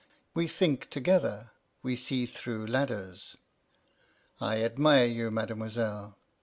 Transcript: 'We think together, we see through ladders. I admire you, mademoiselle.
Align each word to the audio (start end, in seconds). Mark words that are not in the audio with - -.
'We 0.33 0.47
think 0.47 0.89
together, 0.89 1.51
we 1.83 1.95
see 1.95 2.25
through 2.25 2.65
ladders. 2.65 3.37
I 4.39 4.63
admire 4.63 5.05
you, 5.05 5.29
mademoiselle. 5.29 6.17